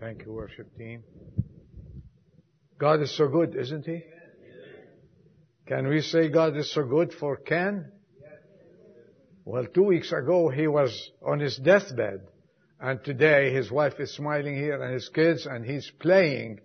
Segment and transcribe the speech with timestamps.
[0.00, 1.04] Thank you, worship team.
[2.78, 4.02] God is so good, isn't He?
[5.66, 7.92] Can we say God is so good for Ken?
[9.44, 12.20] Well, two weeks ago he was on his deathbed.
[12.80, 16.60] And today his wife is smiling here and his kids and he's playing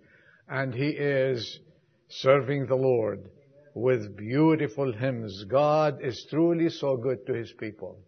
[0.48, 1.60] and he is
[2.08, 3.28] serving the Lord
[3.74, 5.44] with beautiful hymns.
[5.44, 7.98] God is truly so good to his people.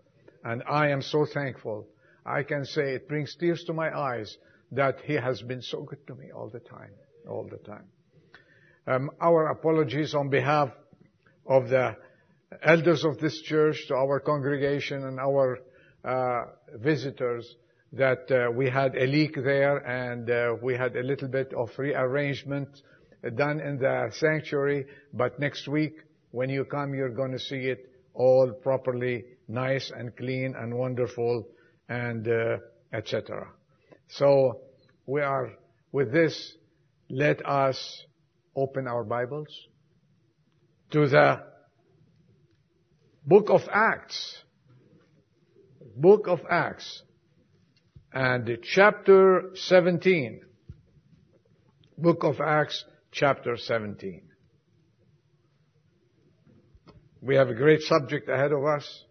[0.42, 1.86] And I am so thankful.
[2.24, 4.38] I can say it brings tears to my eyes
[4.72, 6.92] that he has been so good to me all the time,
[7.28, 7.84] all the time.
[8.86, 10.70] Um, our apologies on behalf
[11.46, 11.96] of the
[12.62, 15.58] elders of this church, to our congregation and our
[16.04, 16.44] uh,
[16.76, 17.56] visitors
[17.92, 21.70] that uh, we had a leak there and uh, we had a little bit of
[21.78, 22.68] rearrangement
[23.34, 24.86] done in the sanctuary.
[25.12, 25.94] But next week,
[26.30, 31.46] when you come, you're going to see it all properly nice and clean and wonderful
[31.88, 32.58] and uh,
[32.92, 33.48] etc.
[34.08, 34.60] So
[35.08, 35.52] we are
[35.90, 36.54] with this.
[37.08, 38.04] Let us
[38.54, 39.48] open our Bibles
[40.90, 41.42] to the
[43.24, 44.36] book of Acts.
[45.96, 47.02] Book of Acts
[48.12, 50.42] and chapter 17.
[51.96, 54.22] Book of Acts, chapter 17.
[57.22, 59.04] We have a great subject ahead of us.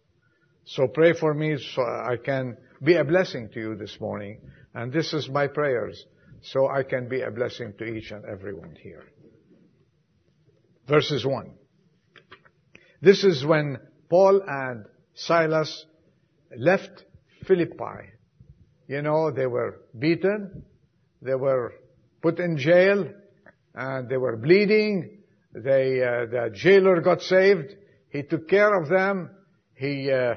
[0.63, 4.41] So pray for me so I can be a blessing to you this morning.
[4.77, 6.05] And this is my prayers
[6.41, 9.03] so I can be a blessing to each and everyone here.
[10.87, 11.51] Verses 1.
[13.01, 13.77] This is when
[14.09, 15.85] Paul and Silas
[16.55, 17.03] left
[17.45, 18.17] Philippi
[18.87, 20.63] you know, they were beaten,
[21.21, 21.73] they were
[22.21, 23.09] put in jail,
[23.75, 25.23] and they were bleeding.
[25.53, 27.75] They, uh, the jailer got saved.
[28.09, 29.31] He took care of them.
[29.75, 30.35] He uh,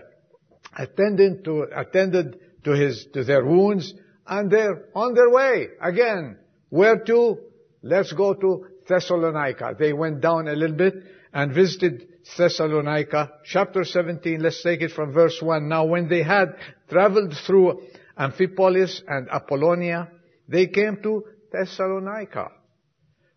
[0.77, 3.95] attended to attended to his to their wounds,
[4.27, 6.37] and they're on their way again.
[6.69, 7.39] Where to?
[7.83, 9.77] Let's go to Thessalonica.
[9.79, 10.95] They went down a little bit
[11.33, 13.33] and visited Thessalonica.
[13.45, 15.69] Chapter 17, let's take it from verse 1.
[15.69, 16.57] Now when they had
[16.89, 17.83] traveled through
[18.19, 20.11] Amphipolis and Apollonia,
[20.49, 22.51] they came to Thessalonica,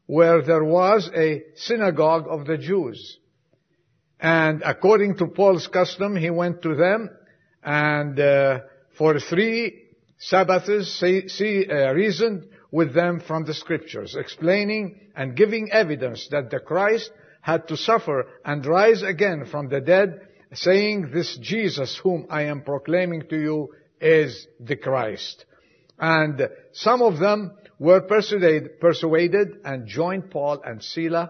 [0.05, 3.19] where there was a synagogue of the Jews.
[4.19, 7.09] And according to Paul's custom, he went to them
[7.63, 8.59] and uh,
[8.97, 9.82] for three
[10.25, 16.49] Sabbaths see, see, uh, reasoned with them from the scriptures, explaining and giving evidence that
[16.49, 17.11] the Christ
[17.41, 20.21] had to suffer and rise again from the dead,
[20.53, 25.45] saying, this Jesus whom I am proclaiming to you is the Christ.
[25.99, 31.29] And some of them were persuaded, persuaded and joined Paul and Silas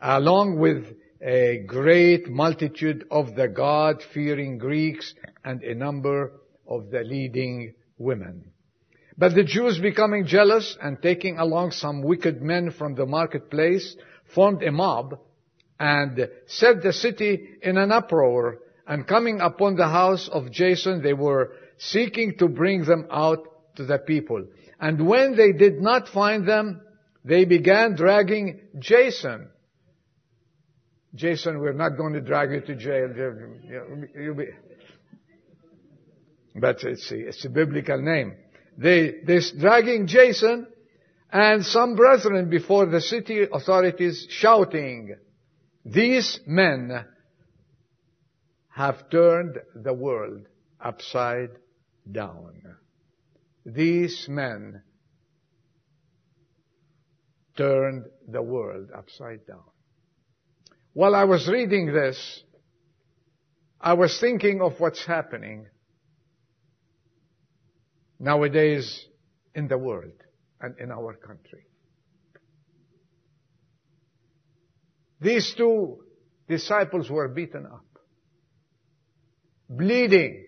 [0.00, 0.86] along with
[1.20, 6.32] a great multitude of the God-fearing Greeks and a number
[6.66, 8.52] of the leading women.
[9.18, 13.96] But the Jews becoming jealous and taking along some wicked men from the marketplace
[14.34, 15.18] formed a mob
[15.80, 21.14] and set the city in an uproar and coming upon the house of Jason they
[21.14, 23.46] were seeking to bring them out
[23.76, 24.46] to the people.
[24.80, 26.82] And when they did not find them,
[27.24, 29.48] they began dragging Jason.
[31.14, 33.08] Jason, we're not going to drag you to jail.
[36.58, 38.34] But it's a, it's a biblical name.
[38.78, 40.66] They, they're dragging Jason
[41.30, 45.16] and some brethren before the city authorities shouting,
[45.84, 47.04] these men
[48.68, 50.46] have turned the world
[50.80, 51.50] upside
[52.10, 52.62] down.
[53.64, 54.82] These men
[57.56, 59.64] turned the world upside down.
[60.92, 62.42] While I was reading this,
[63.80, 65.66] I was thinking of what's happening
[68.18, 69.06] nowadays
[69.54, 70.12] in the world
[70.60, 71.64] and in our country.
[75.20, 76.04] These two
[76.48, 77.86] disciples were beaten up,
[79.68, 80.46] bleeding,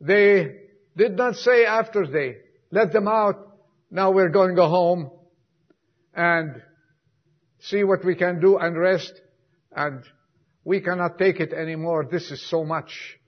[0.00, 0.56] they
[0.96, 2.38] did not say after they
[2.70, 3.36] let them out,
[3.90, 5.10] now we're going to go home
[6.14, 6.60] and
[7.60, 9.12] see what we can do and rest
[9.74, 10.02] and
[10.64, 12.06] we cannot take it anymore.
[12.10, 13.18] This is so much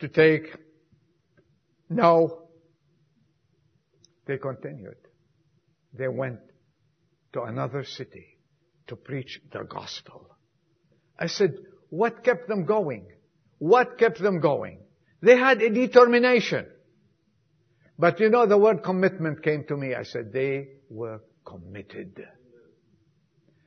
[0.00, 0.54] to take.
[1.88, 2.48] No.
[4.26, 4.96] They continued.
[5.92, 6.40] They went
[7.32, 8.38] to another city
[8.86, 10.26] to preach the gospel.
[11.18, 11.54] I said,
[11.90, 13.06] what kept them going?
[13.58, 14.80] What kept them going?
[15.20, 16.66] They had a determination.
[17.98, 19.94] But you know, the word commitment came to me.
[19.94, 22.24] I said, they were committed.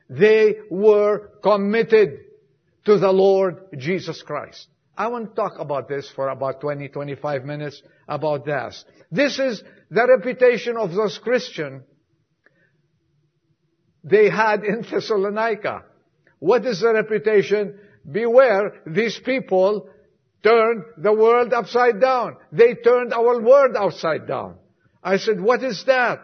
[0.09, 2.19] They were committed
[2.85, 4.67] to the Lord Jesus Christ.
[4.95, 8.85] I want to talk about this for about 20, 25 minutes about this.
[9.11, 11.83] This is the reputation of those Christians
[14.03, 15.83] they had in Thessalonica.
[16.39, 17.79] What is the reputation?
[18.09, 19.89] Beware, these people
[20.43, 22.35] turned the world upside down.
[22.51, 24.57] They turned our world upside down.
[25.01, 26.19] I said, what is that?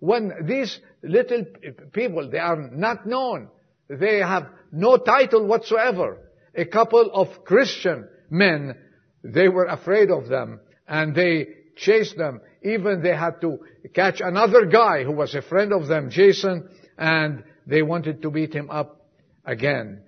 [0.00, 1.44] When these little
[1.92, 3.48] people, they are not known.
[3.88, 6.27] They have no title whatsoever.
[6.58, 8.76] A couple of Christian men,
[9.22, 10.58] they were afraid of them
[10.88, 11.46] and they
[11.76, 12.40] chased them.
[12.64, 13.60] Even they had to
[13.94, 16.68] catch another guy who was a friend of them, Jason,
[16.98, 19.08] and they wanted to beat him up
[19.44, 20.02] again.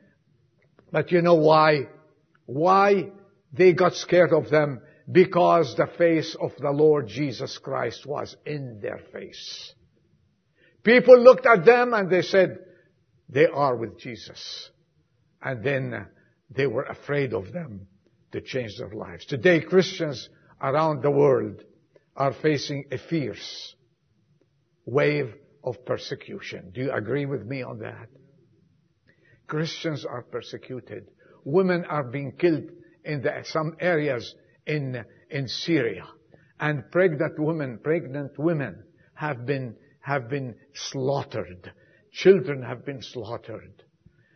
[0.90, 1.86] But you know why?
[2.46, 3.10] Why
[3.52, 4.80] they got scared of them?
[5.10, 9.72] Because the face of the Lord Jesus Christ was in their face.
[10.82, 12.58] People looked at them and they said,
[13.28, 14.70] they are with Jesus.
[15.40, 16.06] And then
[16.50, 17.86] they were afraid of them
[18.32, 19.26] to change their lives.
[19.26, 20.28] Today Christians
[20.60, 21.62] around the world
[22.16, 23.74] are facing a fierce
[24.84, 26.70] wave of persecution.
[26.74, 28.08] Do you agree with me on that?
[29.46, 31.08] Christians are persecuted.
[31.44, 32.70] Women are being killed
[33.04, 34.34] in the, some areas
[34.66, 36.06] in, in Syria.
[36.58, 41.72] And pregnant women, pregnant women have been, have been slaughtered.
[42.12, 43.82] Children have been slaughtered.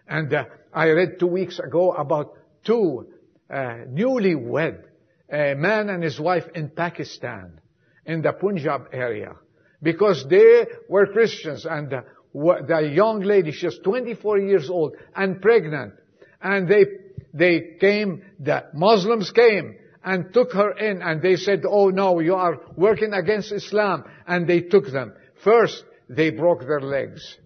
[0.08, 2.34] And uh, I read two weeks ago about
[2.64, 3.08] two
[3.50, 4.84] uh, newly wed,
[5.32, 7.60] a man and his wife in Pakistan,
[8.04, 9.36] in the Punjab area
[9.84, 15.40] because they were Christians and the, the young lady, she was 24 years old and
[15.40, 15.94] pregnant
[16.42, 16.86] and they,
[17.32, 22.34] they came, the Muslims came and took her in and they said, oh no, you
[22.34, 25.12] are working against Islam and they took them.
[25.44, 27.38] First, they broke their legs.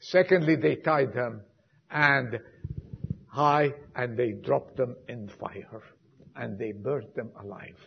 [0.00, 1.42] Secondly, they tied them
[1.90, 2.40] and
[3.28, 5.82] high and they dropped them in fire
[6.34, 7.78] and they burnt them alive.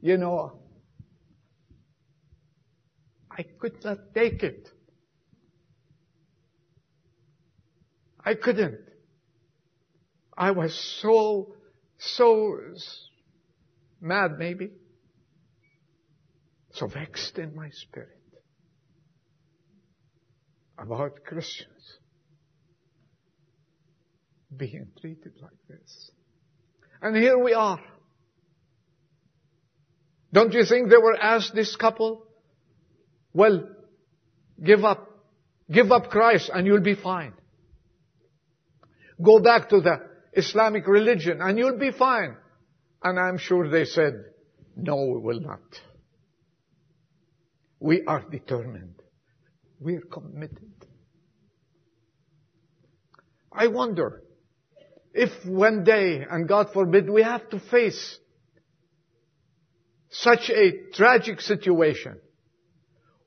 [0.00, 0.58] You know,
[3.30, 4.68] I could not take it.
[8.24, 8.80] I couldn't.
[10.36, 11.54] I was so,
[11.98, 12.58] so
[14.00, 14.70] mad maybe.
[16.72, 18.16] So vexed in my spirit
[20.78, 21.99] about Christians
[24.56, 26.10] being treated like this.
[27.02, 27.80] And here we are.
[30.32, 32.24] Don't you think they were asked, this couple,
[33.32, 33.68] well,
[34.62, 35.06] give up.
[35.70, 37.32] Give up Christ and you'll be fine.
[39.22, 40.00] Go back to the
[40.32, 42.36] Islamic religion and you'll be fine.
[43.02, 44.14] And I'm sure they said,
[44.76, 45.60] no, we will not.
[47.78, 48.96] We are determined.
[49.78, 50.86] We are committed.
[53.52, 54.22] I wonder
[55.12, 58.18] if one day, and God forbid, we have to face
[60.10, 62.20] such a tragic situation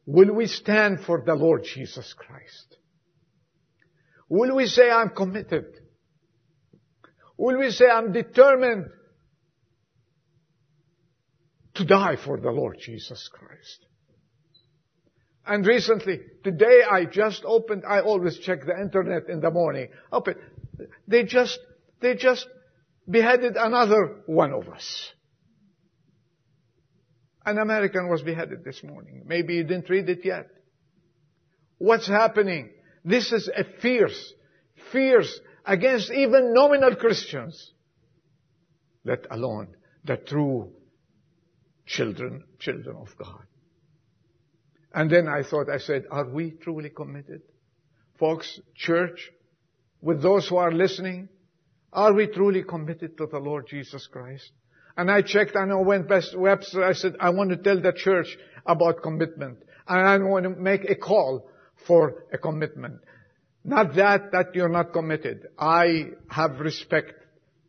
[0.06, 2.78] Will we stand for the Lord Jesus Christ?
[4.28, 5.66] Will we say, I'm committed?
[7.38, 8.88] Will we say, I'm determined
[11.76, 13.86] to die for the Lord Jesus Christ?
[15.46, 19.90] And recently, today I just opened, I always check the internet in the morning.
[20.12, 20.36] Open.
[21.08, 21.60] They just,
[22.04, 22.46] they just
[23.10, 25.12] beheaded another one of us.
[27.46, 29.24] An American was beheaded this morning.
[29.26, 30.48] Maybe you didn't read it yet.
[31.78, 32.70] What's happening?
[33.04, 34.34] This is a fierce,
[34.92, 37.72] fierce against even nominal Christians.
[39.04, 40.72] Let alone the true
[41.86, 43.44] children, children of God.
[44.94, 47.42] And then I thought, I said, are we truly committed?
[48.20, 49.32] Folks, church,
[50.02, 51.28] with those who are listening,
[51.94, 54.52] are we truly committed to the Lord Jesus Christ?
[54.98, 56.84] And I checked and I went past Webster.
[56.84, 59.60] I said, I want to tell the church about commitment.
[59.88, 61.50] And I want to make a call
[61.88, 63.00] for a commitment.
[63.64, 65.48] Not that, that you're not committed.
[65.58, 67.14] I have respect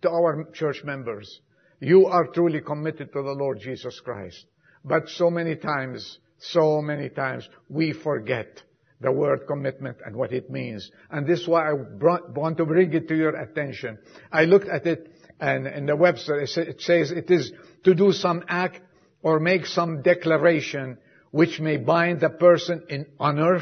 [0.03, 1.41] to our church members.
[1.81, 4.45] You are truly committed to the Lord Jesus Christ.
[4.85, 8.63] But so many times, so many times, we forget
[9.05, 10.91] the word commitment and what it means.
[11.11, 13.99] And this is why I brought, want to bring it to your attention.
[14.33, 17.53] I looked at it and in the Webster it says it is
[17.85, 18.81] to do some act
[19.23, 20.99] or make some declaration
[21.31, 23.61] which may bind the person in honor,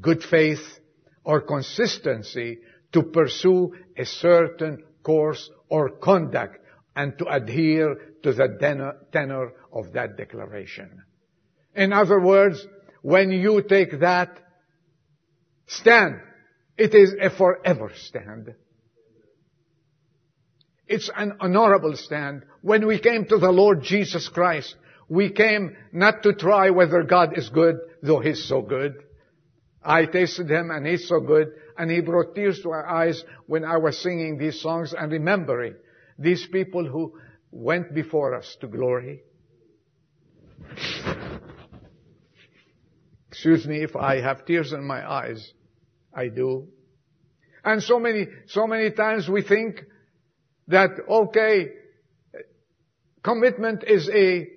[0.00, 0.64] good faith,
[1.24, 2.58] or consistency
[2.92, 6.58] to pursue a certain course or conduct
[6.96, 11.02] and to adhere to the tenor of that declaration.
[11.74, 12.66] In other words,
[13.04, 14.38] when you take that
[15.66, 16.22] stand,
[16.78, 18.54] it is a forever stand.
[20.88, 22.44] It's an honorable stand.
[22.62, 24.74] When we came to the Lord Jesus Christ,
[25.06, 28.94] we came not to try whether God is good, though He's so good.
[29.82, 33.66] I tasted Him and He's so good, and He brought tears to our eyes when
[33.66, 35.74] I was singing these songs and remembering
[36.18, 37.18] these people who
[37.50, 39.24] went before us to glory.
[43.44, 45.52] Excuse me if I have tears in my eyes.
[46.14, 46.68] I do.
[47.62, 49.82] And so many, so many times we think
[50.68, 51.66] that, okay,
[53.22, 54.48] commitment is a,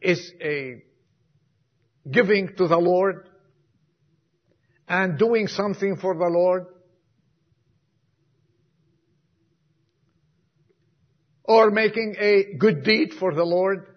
[0.00, 0.82] is a
[2.10, 3.28] giving to the Lord
[4.88, 6.66] and doing something for the Lord.
[11.44, 13.93] Or making a good deed for the Lord.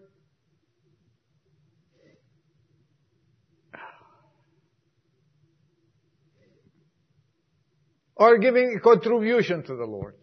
[8.19, 10.15] Or giving a contribution to the Lord.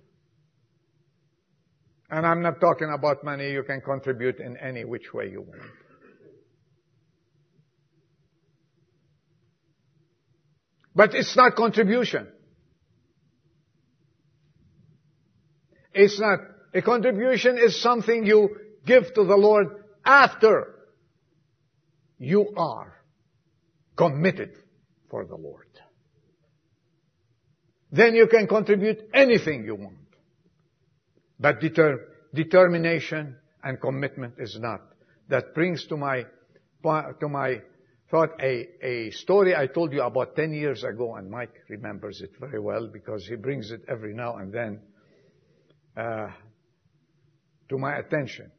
[2.10, 3.52] And I'm not talking about money.
[3.52, 5.62] You can contribute in any which way you want.
[10.94, 12.28] But it's not contribution.
[15.92, 16.40] It's not.
[16.72, 20.74] A contribution is something you give to the Lord after
[22.18, 22.94] you are
[23.96, 24.56] committed
[25.10, 25.66] for the Lord.
[27.94, 29.98] Then you can contribute anything you want.
[31.38, 34.80] But deter- determination and commitment is not.
[35.28, 36.24] That brings to my,
[36.82, 37.62] to my
[38.10, 42.32] thought a, a story I told you about 10 years ago, and Mike remembers it
[42.40, 44.80] very well because he brings it every now and then
[45.96, 46.30] uh,
[47.68, 48.50] to my attention.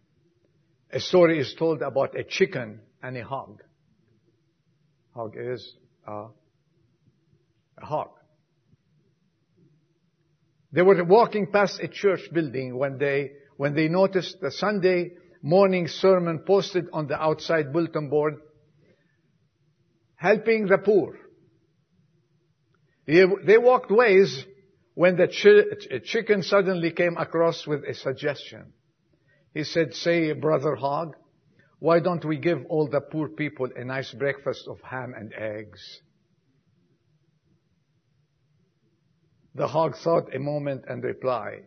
[0.91, 3.61] A story is told about a chicken and a hog.
[5.13, 5.75] Hog is
[6.07, 6.27] a
[7.81, 8.11] hog.
[10.75, 15.88] They were walking past a church building one day when they noticed the Sunday morning
[15.88, 18.36] sermon posted on the outside bulletin board,
[20.17, 21.17] helping the poor.
[23.08, 24.46] They walked ways
[24.96, 25.27] when the
[26.03, 28.74] chicken suddenly came across with a suggestion.
[29.53, 31.15] He said, say, Brother Hog,
[31.79, 36.01] why don't we give all the poor people a nice breakfast of ham and eggs?
[39.55, 41.63] The hog thought a moment and replied,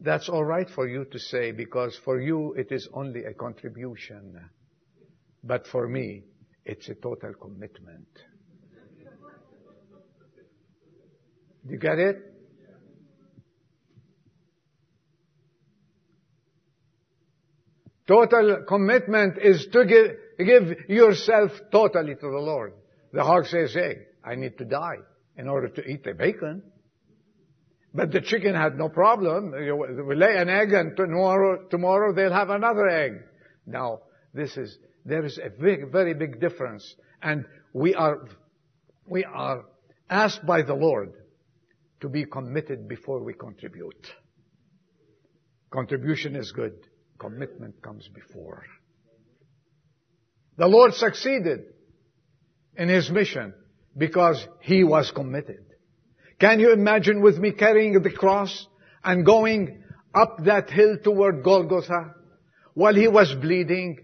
[0.00, 4.40] That's all right for you to say because for you it is only a contribution.
[5.44, 6.24] But for me,
[6.64, 8.08] it's a total commitment.
[11.64, 12.16] Do you get it?
[18.08, 22.72] Total commitment is to give, give yourself totally to the Lord.
[23.12, 24.98] The hog says, hey, I need to die
[25.42, 26.62] in order to eat the bacon.
[27.92, 29.50] But the chicken had no problem.
[29.50, 33.14] We lay an egg and tomorrow, tomorrow they'll have another egg.
[33.66, 36.94] Now, this is, there is a big, very big difference.
[37.20, 38.28] And we are,
[39.04, 39.64] we are
[40.08, 41.12] asked by the Lord
[42.02, 44.06] to be committed before we contribute.
[45.70, 46.74] Contribution is good.
[47.18, 48.62] Commitment comes before.
[50.56, 51.64] The Lord succeeded
[52.76, 53.54] in His mission
[53.96, 55.64] because he was committed.
[56.38, 58.66] Can you imagine with me carrying the cross
[59.04, 59.82] and going
[60.14, 62.14] up that hill toward Golgotha
[62.74, 63.98] while he was bleeding,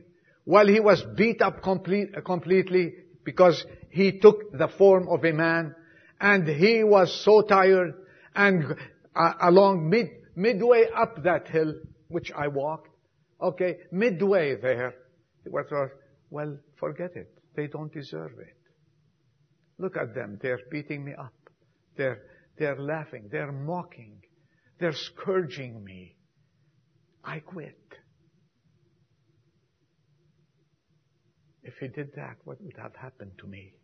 [0.45, 5.75] while he was beat up complete, completely because he took the form of a man
[6.21, 7.95] and he was so tired
[8.35, 8.77] and
[9.15, 11.75] uh, along mid, midway up that hill,
[12.09, 12.89] which I walked,
[13.41, 14.95] okay, midway there,
[16.31, 17.31] well, forget it.
[17.57, 18.58] They don't deserve it.
[19.79, 20.39] Look at them.
[20.43, 21.33] They're beating me up.
[21.97, 22.23] They're,
[22.59, 23.29] they're laughing.
[23.31, 24.21] They're mocking.
[24.81, 26.17] They're scourging me.
[27.25, 27.79] I quit.
[31.63, 33.75] If he did that, what would have happened to me?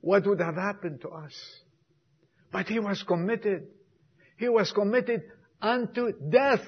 [0.00, 1.34] What would have happened to us?
[2.50, 3.66] But he was committed.
[4.38, 5.22] He was committed
[5.60, 6.64] unto death.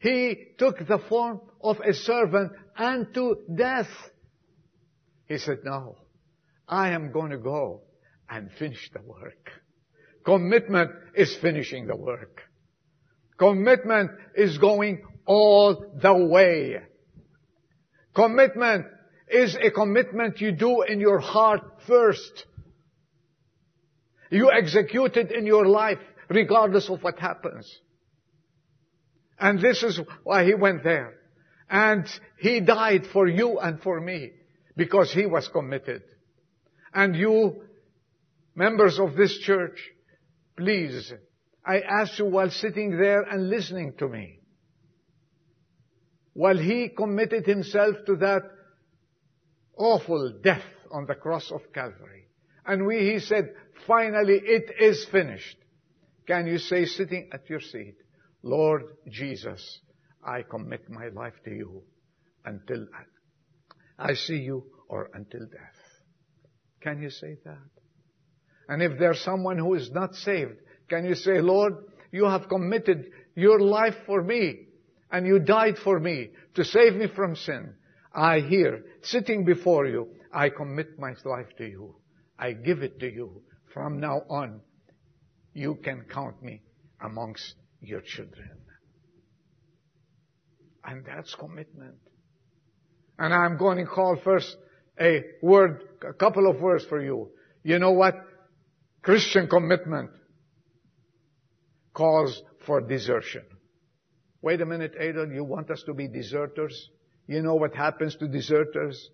[0.00, 3.88] He took the form of a servant unto death.
[5.28, 5.96] He said, no,
[6.68, 7.82] I am going to go
[8.28, 9.50] and finish the work.
[10.24, 12.42] Commitment is finishing the work.
[13.38, 16.76] Commitment is going all the way.
[18.14, 18.86] Commitment
[19.28, 22.46] is a commitment you do in your heart first.
[24.30, 27.70] You execute it in your life regardless of what happens.
[29.38, 31.14] And this is why he went there.
[31.68, 32.06] And
[32.38, 34.32] he died for you and for me
[34.76, 36.02] because he was committed.
[36.92, 37.62] And you,
[38.54, 39.78] members of this church,
[40.56, 41.12] please,
[41.64, 44.40] I ask you while sitting there and listening to me,
[46.32, 48.42] while he committed himself to that
[49.76, 52.28] awful death on the cross of Calvary,
[52.64, 53.54] and we, he said,
[53.86, 55.56] finally it is finished.
[56.26, 57.94] Can you say sitting at your seat,
[58.42, 59.80] Lord Jesus,
[60.24, 61.82] I commit my life to you
[62.44, 62.86] until
[63.98, 65.80] I see you or until death.
[66.80, 67.58] Can you say that?
[68.68, 70.56] And if there's someone who is not saved,
[70.88, 71.74] can you say, Lord,
[72.12, 74.66] you have committed your life for me
[75.10, 77.74] and you died for me to save me from sin.
[78.14, 81.96] I here, sitting before you, I commit my life to you.
[82.38, 83.42] I give it to you.
[83.72, 84.60] From now on,
[85.52, 86.62] you can count me
[87.00, 88.50] amongst your children.
[90.84, 91.96] And that's commitment.
[93.18, 94.56] And I'm going to call first
[95.00, 97.30] a word, a couple of words for you.
[97.62, 98.14] You know what?
[99.02, 100.10] Christian commitment
[101.94, 103.42] calls for desertion.
[104.42, 106.90] Wait a minute, Adon, you want us to be deserters?
[107.26, 109.10] You know what happens to deserters?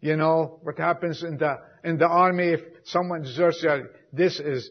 [0.00, 3.64] You know what happens in the, in the army if someone deserts,
[4.12, 4.68] this is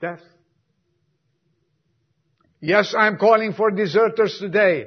[0.00, 0.20] death.
[2.60, 4.86] Yes, I'm calling for deserters today.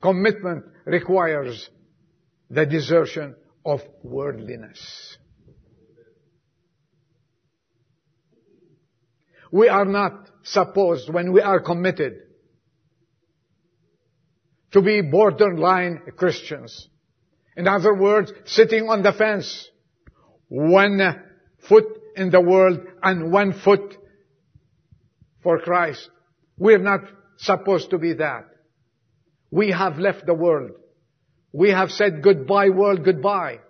[0.00, 1.68] Commitment requires
[2.48, 5.18] the desertion of worldliness.
[9.52, 12.22] We are not supposed, when we are committed,
[14.72, 16.88] to be borderline Christians.
[17.56, 19.68] In other words, sitting on the fence,
[20.48, 21.00] one
[21.68, 21.84] foot
[22.16, 23.96] in the world and one foot
[25.42, 26.08] for Christ.
[26.56, 27.00] We're not
[27.36, 28.49] supposed to be that.
[29.50, 30.72] We have left the world.
[31.52, 33.60] We have said goodbye world, goodbye.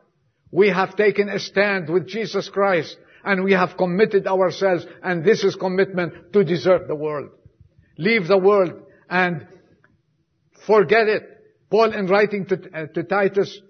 [0.50, 5.44] We have taken a stand with Jesus Christ and we have committed ourselves and this
[5.44, 7.30] is commitment to desert the world.
[7.96, 8.72] Leave the world
[9.08, 9.46] and
[10.66, 11.22] forget it.
[11.70, 13.61] Paul in writing to, uh, to Titus,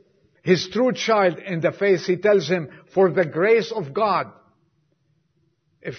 [0.43, 4.33] his true child in the faith, he tells him, for the grace of God,
[5.83, 5.97] if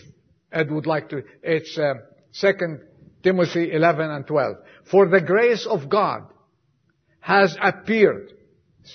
[0.51, 1.93] Ed would like to, it's uh,
[2.39, 2.79] 2
[3.23, 4.57] Timothy 11 and 12.
[4.89, 6.23] For the grace of God
[7.19, 8.33] has appeared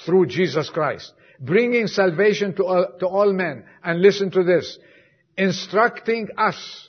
[0.05, 3.65] through Jesus Christ, bringing salvation to all, to all men.
[3.85, 4.79] And listen to this,
[5.37, 6.89] instructing us,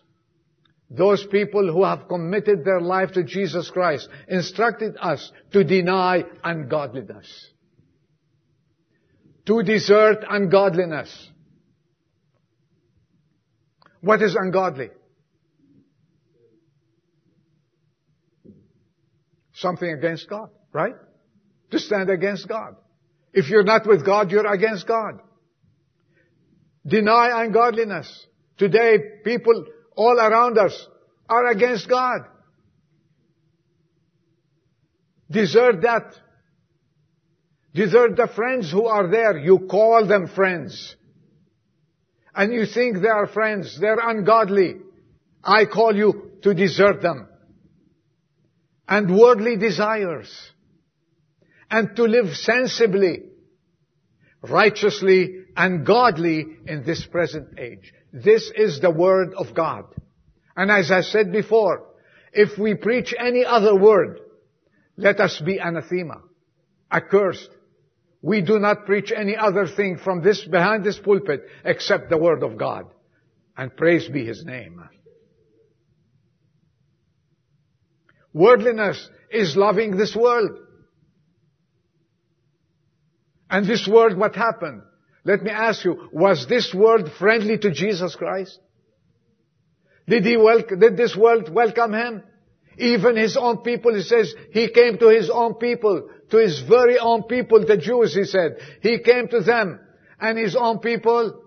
[0.89, 7.27] those people who have committed their life to Jesus Christ, instructed us to deny ungodliness,
[9.45, 11.29] to desert ungodliness.
[14.01, 14.89] What is ungodly?
[19.57, 20.93] Something against God, right?
[21.71, 22.75] To stand against God.
[23.33, 25.19] If you're not with God, you're against God.
[26.85, 28.27] Deny ungodliness.
[28.57, 29.65] Today, people
[29.95, 30.87] all around us
[31.27, 32.19] are against God.
[35.29, 36.13] Desert that.
[37.73, 39.39] Desert the friends who are there.
[39.39, 40.95] You call them friends.
[42.35, 43.79] And you think they are friends.
[43.79, 44.75] They're ungodly.
[45.43, 47.27] I call you to desert them
[48.87, 50.51] and worldly desires
[51.69, 53.23] and to live sensibly,
[54.41, 57.93] righteously and godly in this present age.
[58.13, 59.85] This is the word of God.
[60.55, 61.85] And as I said before,
[62.31, 64.19] if we preach any other word,
[64.95, 66.21] let us be anathema,
[66.91, 67.49] accursed.
[68.21, 72.43] We do not preach any other thing from this, behind this pulpit, except the word
[72.43, 72.85] of God.
[73.55, 74.81] And praise be His name.
[78.37, 80.59] Worldliness is loving this world.
[83.49, 84.83] And this world, what happened?
[85.23, 88.59] Let me ask you, was this world friendly to Jesus Christ?
[90.07, 92.23] Did he welcome, did this world welcome him?
[92.77, 96.99] Even his own people, he says, he came to his own people, to his very
[96.99, 98.57] own people, the Jews, he said.
[98.83, 99.79] He came to them,
[100.19, 101.41] and his own people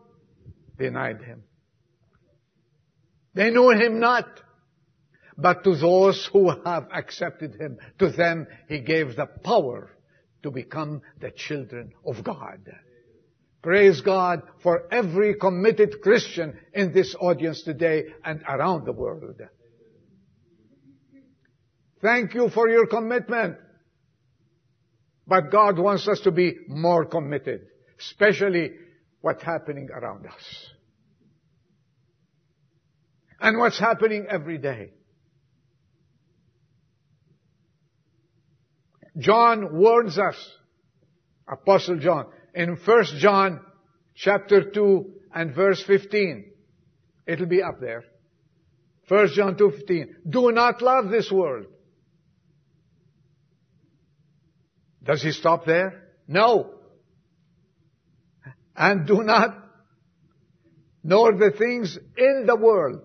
[0.76, 1.44] denied him.
[3.34, 4.26] They knew him not.
[5.40, 9.90] But to those who have accepted Him, to them He gave the power
[10.42, 12.60] to become the children of God.
[13.62, 19.40] Praise God for every committed Christian in this audience today and around the world.
[22.00, 23.58] Thank you for your commitment.
[25.26, 27.66] But God wants us to be more committed,
[27.98, 28.72] especially
[29.20, 30.66] what's happening around us.
[33.40, 34.92] And what's happening every day.
[39.20, 40.36] John warns us,
[41.46, 43.60] Apostle John, in 1 John
[44.14, 46.50] chapter 2 and verse 15.
[47.26, 48.04] It'll be up there.
[49.08, 50.06] 1 John 2.15.
[50.28, 51.66] Do not love this world.
[55.02, 56.08] Does he stop there?
[56.26, 56.74] No.
[58.76, 59.56] And do not
[61.02, 63.00] nor the things in the world.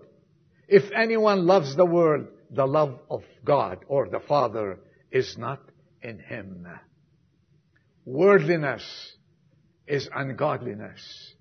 [0.68, 5.60] If anyone loves the world, the love of God or the Father is not
[6.02, 6.66] in him.
[8.04, 9.16] Worldliness
[9.86, 11.34] is ungodliness.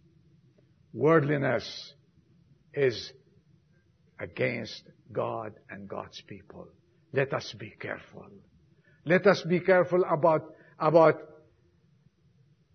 [0.93, 1.93] Worldliness
[2.73, 3.11] is
[4.19, 6.67] against God and God's people.
[7.13, 8.27] Let us be careful.
[9.05, 11.21] Let us be careful about, about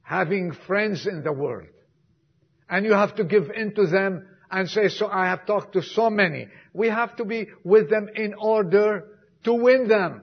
[0.02, 1.68] having friends in the world.
[2.68, 5.82] And you have to give in to them and say, so I have talked to
[5.82, 6.48] so many.
[6.72, 9.04] We have to be with them in order
[9.44, 10.22] to win them.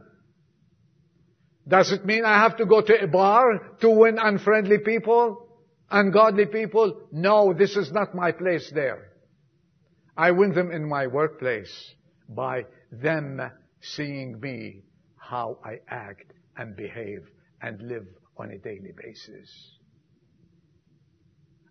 [1.67, 5.47] Does it mean I have to go to a bar to win unfriendly people?
[5.89, 7.01] Ungodly people?
[7.11, 9.09] No, this is not my place there.
[10.15, 11.93] I win them in my workplace
[12.29, 13.41] by them
[13.81, 14.83] seeing me
[15.17, 17.27] how I act and behave
[17.61, 19.77] and live on a daily basis.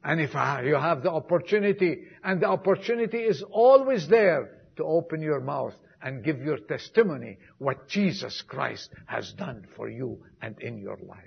[0.05, 5.41] And if you have the opportunity, and the opportunity is always there to open your
[5.41, 10.99] mouth and give your testimony what Jesus Christ has done for you and in your
[11.07, 11.19] life.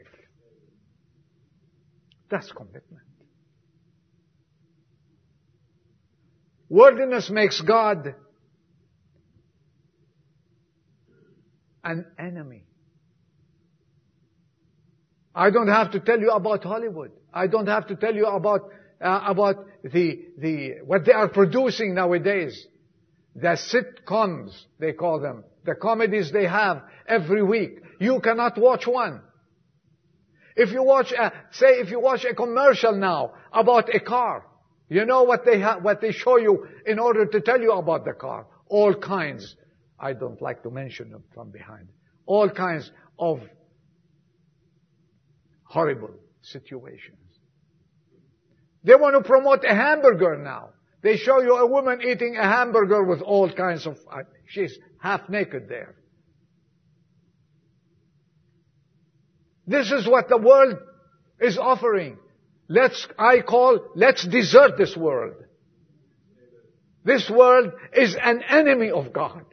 [2.30, 3.04] That's commitment.
[6.70, 8.14] Worldliness makes God
[11.84, 12.64] an enemy.
[15.34, 17.12] I don't have to tell you about Hollywood.
[17.34, 18.62] I don't have to tell you about
[19.02, 22.68] uh, about the the what they are producing nowadays.
[23.36, 27.82] The sitcoms they call them, the comedies they have every week.
[28.00, 29.22] You cannot watch one.
[30.56, 34.46] If you watch, a, say, if you watch a commercial now about a car,
[34.90, 38.04] you know what they ha- what they show you in order to tell you about
[38.06, 38.48] the car.
[38.68, 39.56] All kinds.
[40.00, 41.90] I don't like to mention them from behind.
[42.26, 43.42] All kinds of
[45.64, 47.18] horrible situations.
[48.84, 50.70] They want to promote a hamburger now.
[51.02, 55.30] They show you a woman eating a hamburger with all kinds of, uh, she's half
[55.30, 55.96] naked there.
[59.66, 60.78] This is what the world
[61.40, 62.18] is offering.
[62.68, 65.36] Let's, I call, let's desert this world.
[67.06, 69.46] This world is an enemy of God.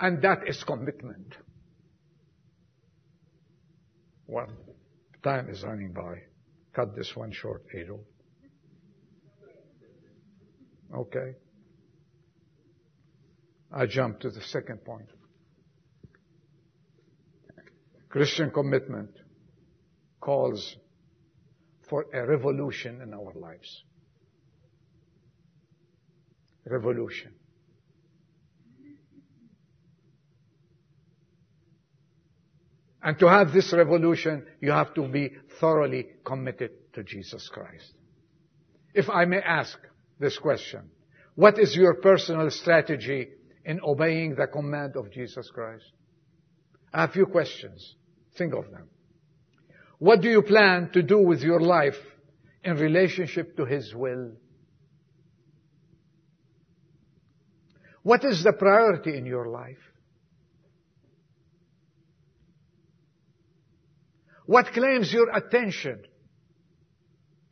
[0.00, 1.36] And that is commitment.
[4.26, 4.48] Well,
[5.22, 6.22] time is running by.
[6.74, 8.00] Cut this one short, Adol.
[10.94, 11.34] Okay.
[13.72, 15.08] I jump to the second point.
[18.10, 19.10] Christian commitment
[20.20, 20.76] calls
[21.88, 23.84] for a revolution in our lives.
[26.66, 27.32] Revolution.
[33.02, 37.94] And to have this revolution, you have to be thoroughly committed to Jesus Christ.
[38.94, 39.78] If I may ask,
[40.22, 40.88] this question.
[41.34, 43.28] What is your personal strategy
[43.64, 45.84] in obeying the command of Jesus Christ?
[46.94, 47.96] I have a few questions.
[48.38, 48.88] Think of them.
[49.98, 51.98] What do you plan to do with your life
[52.64, 54.32] in relationship to His will?
[58.02, 59.78] What is the priority in your life?
[64.46, 66.02] What claims your attention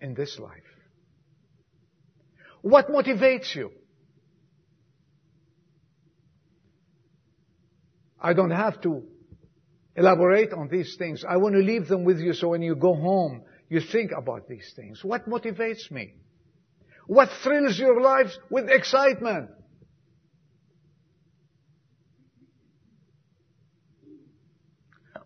[0.00, 0.69] in this life?
[2.62, 3.70] What motivates you?
[8.20, 9.02] I don't have to
[9.96, 11.24] elaborate on these things.
[11.26, 14.46] I want to leave them with you so when you go home, you think about
[14.48, 15.02] these things.
[15.02, 16.14] What motivates me?
[17.06, 19.50] What thrills your lives with excitement?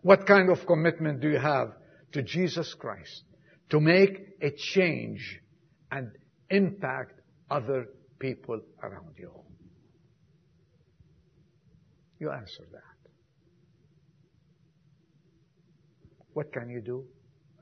[0.03, 1.73] What kind of commitment do you have
[2.13, 3.25] to Jesus Christ
[3.71, 5.41] to make a change
[5.91, 6.13] and
[6.51, 7.21] impact
[7.55, 7.87] other
[8.19, 9.31] people around you?
[12.19, 13.11] You answer that.
[16.33, 17.05] What can you do?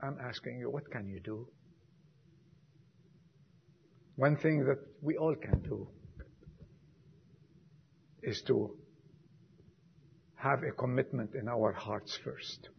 [0.01, 1.47] I'm asking you, what can you do?
[4.15, 5.87] One thing that we all can do
[8.23, 8.75] is to
[10.35, 12.69] have a commitment in our hearts first.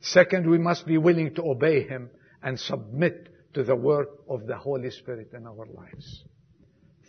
[0.00, 2.10] Second, we must be willing to obey Him
[2.42, 6.24] and submit to the work of the Holy Spirit in our lives.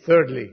[0.06, 0.52] Thirdly,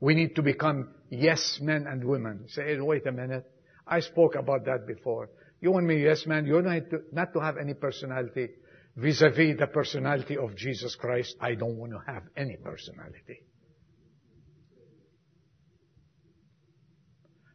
[0.00, 2.44] we need to become yes men and women.
[2.48, 3.50] Say, wait a minute.
[3.86, 5.30] I spoke about that before.
[5.60, 6.46] You want me yes man?
[6.46, 8.48] You're not to, not to have any personality.
[8.96, 13.42] vis-a-vis the personality of Jesus Christ, I don't want to have any personality.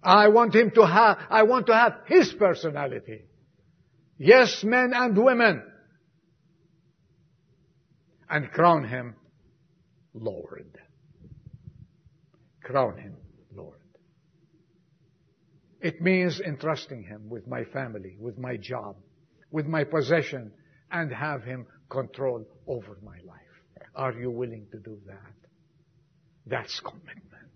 [0.02, 3.24] I want him to have, I want to have his personality.
[4.18, 5.64] Yes, men and women.
[8.34, 9.16] And crown him
[10.16, 10.80] Lord.
[12.64, 13.16] Crown him
[13.56, 13.78] Lord.
[15.80, 18.96] It means entrusting him with my family, with my job,
[19.52, 20.52] with my possession,
[20.90, 23.88] and have him control over my life.
[23.96, 25.36] Are you willing to do that?
[26.48, 27.54] That's commitment.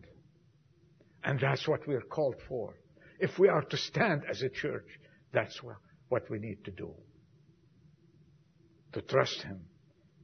[1.23, 2.75] And that's what we're called for.
[3.19, 4.99] If we are to stand as a church,
[5.33, 5.59] that's
[6.09, 6.93] what we need to do.
[8.93, 9.61] To trust Him,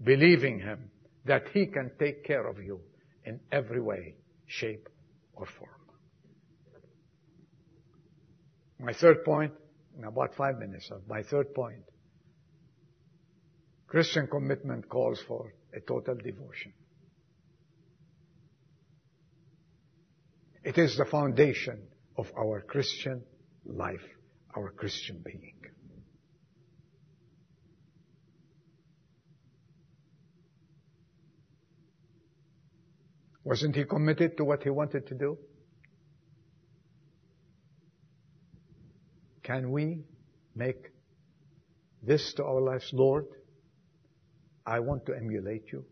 [0.03, 0.89] believing Him
[1.25, 2.81] that He can take care of you
[3.25, 4.89] in every way, shape,
[5.33, 5.69] or form.
[8.79, 9.53] My third point,
[9.97, 11.83] in about five minutes, my third point.
[13.87, 16.73] Christian commitment calls for a total devotion.
[20.63, 21.83] It is the foundation
[22.17, 23.23] of our Christian
[23.65, 24.03] life,
[24.55, 25.72] our Christian being.
[33.43, 35.37] Wasn't he committed to what he wanted to do?
[39.43, 40.05] Can we
[40.55, 40.91] make
[42.01, 42.89] this to our lives?
[42.93, 43.25] Lord,
[44.65, 45.85] I want to emulate you.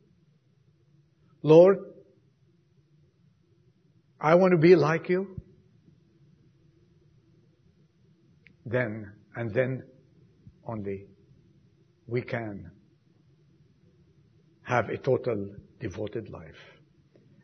[1.43, 1.79] Lord,
[4.19, 5.41] I want to be like you.
[8.65, 9.83] Then, and then
[10.65, 11.07] only
[12.07, 12.71] we can
[14.61, 16.70] have a total devoted life.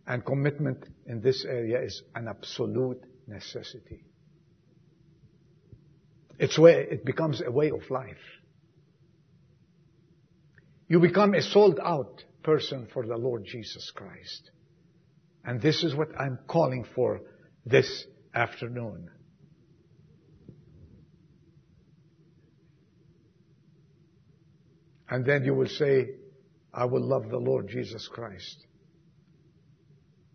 [0.08, 4.06] And commitment in this area is an absolute necessity.
[6.40, 8.16] It's way, it becomes a way of life.
[10.88, 14.52] You become a sold out person for the Lord Jesus Christ.
[15.44, 17.20] And this is what I'm calling for
[17.66, 19.10] this afternoon.
[25.10, 26.12] And then you will say,
[26.74, 28.67] I will love the Lord Jesus Christ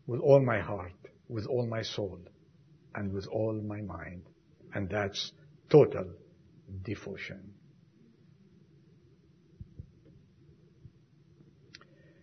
[0.06, 0.92] with all my heart,
[1.28, 2.18] with all my soul,
[2.94, 4.22] and with all my mind.
[4.74, 5.32] And that's
[5.70, 6.06] total
[6.82, 7.52] devotion.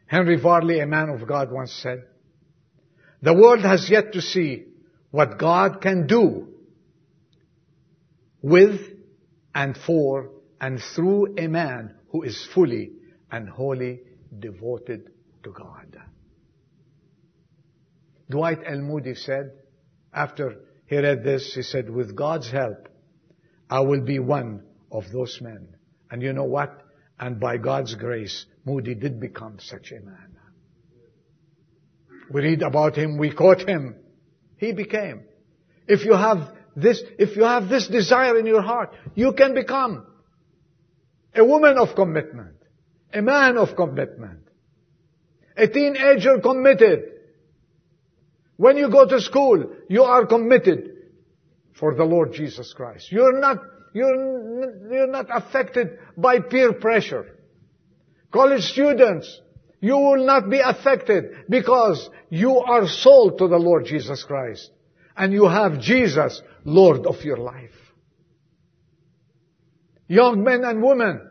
[0.07, 2.03] Henry Varley, a man of God, once said,
[3.21, 4.65] the world has yet to see
[5.11, 6.47] what God can do
[8.41, 8.79] with
[9.53, 12.91] and for and through a man who is fully
[13.31, 13.99] and wholly
[14.39, 15.11] devoted
[15.43, 15.97] to God.
[18.29, 18.79] Dwight L.
[18.79, 19.51] Moody said,
[20.13, 22.87] after he read this, he said, with God's help,
[23.69, 25.75] I will be one of those men.
[26.11, 26.81] And you know what?
[27.19, 30.37] And by God's grace, Moody did become such a man.
[32.31, 33.95] We read about him, we caught him.
[34.57, 35.23] He became.
[35.87, 40.05] If you have this, if you have this desire in your heart, you can become
[41.35, 42.55] a woman of commitment,
[43.13, 44.41] a man of commitment,
[45.57, 46.99] a teenager committed.
[48.59, 50.89] When you go to school, you are committed
[51.79, 53.09] for the Lord Jesus Christ.
[53.09, 53.59] You're not,
[53.93, 57.37] you're, you're not affected by peer pressure.
[58.33, 59.39] College students,
[59.79, 64.69] you will not be affected because you are sold to the Lord Jesus Christ.
[65.15, 67.79] And you have Jesus, Lord of your life.
[70.09, 71.21] Young men and women,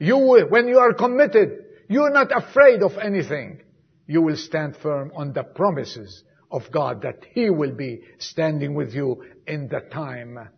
[0.00, 3.60] you, when you are committed, you're not afraid of anything.
[4.06, 8.92] You will stand firm on the promises of God that He will be standing with
[8.94, 10.48] you in the time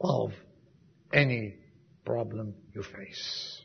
[0.00, 0.32] of
[1.12, 1.56] any
[2.04, 3.62] problem you face.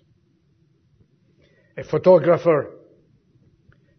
[1.78, 2.72] A photographer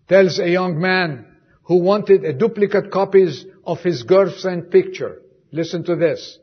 [0.08, 1.26] tells a young man
[1.64, 5.22] who wanted a duplicate copies of his girlfriend picture.
[5.50, 6.38] Listen to this.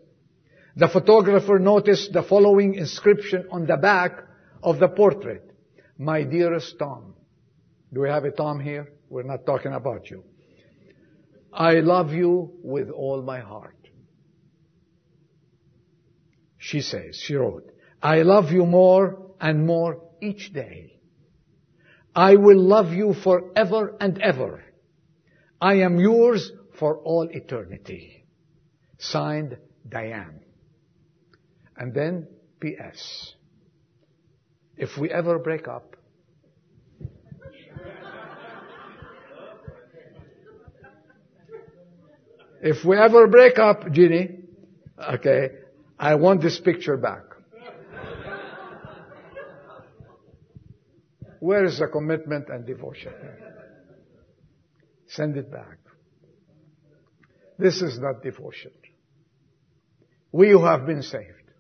[0.75, 4.19] The photographer noticed the following inscription on the back
[4.61, 5.49] of the portrait.
[5.97, 7.13] My dearest Tom.
[7.93, 8.91] Do we have a Tom here?
[9.09, 10.23] We're not talking about you.
[11.53, 13.77] I love you with all my heart.
[16.57, 20.99] She says, she wrote, I love you more and more each day.
[22.15, 24.63] I will love you forever and ever.
[25.61, 28.25] I am yours for all eternity.
[28.97, 30.39] Signed, Diane.
[31.77, 32.27] And then,
[32.59, 33.33] P.S.
[34.77, 35.95] If we ever break up,
[42.63, 44.39] if we ever break up, Ginny,
[45.15, 45.49] okay,
[45.99, 47.23] I want this picture back.
[51.41, 53.11] Where is the commitment and devotion?
[55.07, 55.77] Send it back.
[57.59, 58.71] This is not devotion.
[60.31, 61.51] We who have been saved,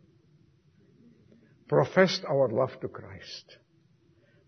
[1.67, 3.57] professed our love to Christ.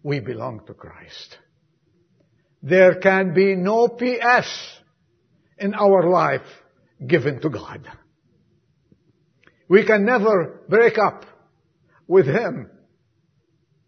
[0.04, 1.38] We belong to Christ.
[2.64, 4.80] There can be no PS
[5.58, 6.46] in our life
[7.06, 7.88] given to God.
[9.68, 11.26] We can never break up
[12.08, 12.70] with Him.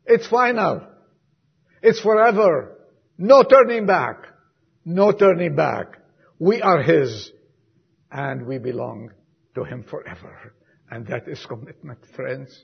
[0.06, 0.88] It's final.
[1.82, 2.77] It's forever.
[3.17, 4.17] No turning back.
[4.86, 5.99] No turning back.
[6.39, 7.32] We are His
[8.12, 9.12] and we belong
[9.56, 10.53] to Him forever.
[10.89, 12.63] And that is commitment, friends.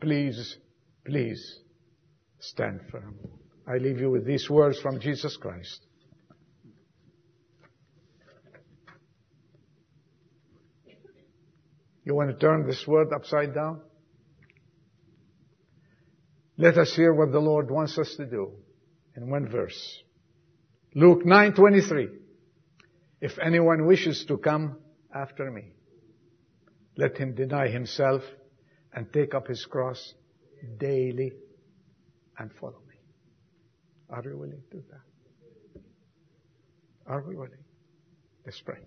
[0.00, 0.56] Please,
[1.04, 1.60] please
[2.40, 3.16] stand firm.
[3.66, 5.87] I leave you with these words from Jesus Christ.
[12.08, 13.82] You want to turn this word upside down?
[16.56, 18.52] Let us hear what the Lord wants us to do
[19.14, 20.02] in one verse.
[20.94, 22.08] Luke 9:23.
[23.20, 24.78] If anyone wishes to come
[25.14, 25.74] after me,
[26.96, 28.22] let him deny himself
[28.94, 30.14] and take up his cross
[30.78, 31.32] daily
[32.38, 32.96] and follow me.
[34.08, 35.82] Are we willing to do that?
[37.06, 37.64] Are we willing?
[38.46, 38.78] Let's pray.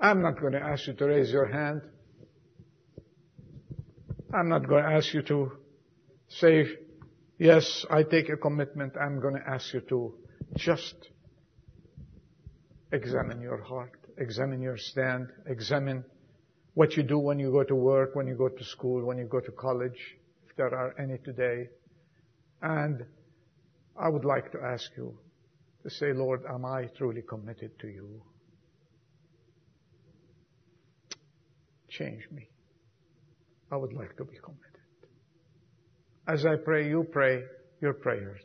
[0.00, 1.82] I'm not going to ask you to raise your hand.
[4.32, 5.52] I'm not going to ask you to
[6.28, 6.66] say,
[7.38, 8.94] yes, I take a commitment.
[9.00, 10.14] I'm going to ask you to
[10.56, 10.94] just
[12.92, 16.04] examine your heart, examine your stand, examine
[16.74, 19.24] what you do when you go to work, when you go to school, when you
[19.24, 20.16] go to college,
[20.48, 21.68] if there are any today.
[22.60, 23.04] And
[23.96, 25.16] I would like to ask you
[25.84, 28.22] to say, Lord, am I truly committed to you?
[31.98, 32.48] Change me.
[33.70, 34.64] I would like to be committed.
[36.26, 37.42] As I pray, you pray
[37.80, 38.40] your prayers.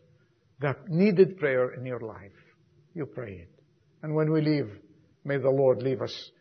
[0.59, 2.39] That needed prayer in your life.
[2.93, 3.49] You pray it.
[4.03, 4.69] And when we leave,
[5.23, 6.31] may the Lord leave us,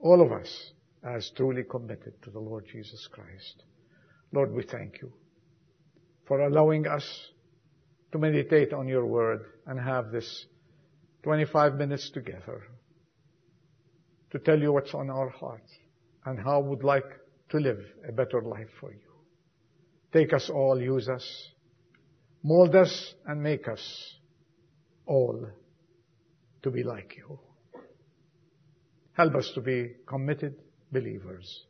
[0.00, 0.72] all of us,
[1.04, 3.64] as truly committed to the Lord Jesus Christ.
[4.32, 5.12] Lord, we thank you
[6.26, 7.06] for allowing us
[8.12, 10.46] to meditate on your word and have this
[11.22, 12.62] 25 minutes together
[14.30, 15.72] to tell you what's on our hearts
[16.26, 17.08] and how would like
[17.50, 18.98] to live a better life for you.
[20.12, 21.50] Take us all, use us,
[22.42, 24.14] mold us and make us
[25.06, 25.46] all
[26.62, 27.38] to be like you.
[29.12, 30.56] Help us to be committed
[30.92, 31.64] believers,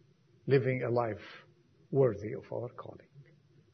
[0.47, 1.45] living a life
[1.90, 3.07] worthy of our calling.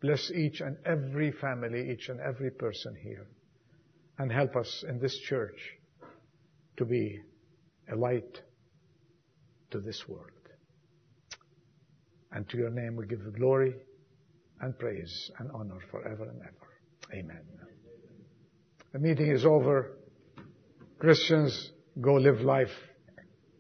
[0.00, 3.26] Bless each and every family, each and every person here,
[4.18, 5.78] and help us in this church
[6.76, 7.20] to be
[7.90, 8.40] a light
[9.70, 10.41] to this world.
[12.32, 13.74] And to your name we give the glory
[14.60, 17.18] and praise and honor forever and ever.
[17.20, 17.42] Amen.
[18.92, 19.98] The meeting is over.
[20.98, 22.70] Christians, go live life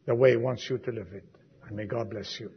[0.06, 1.24] the way He wants you to live it.
[1.66, 2.50] And may God bless you.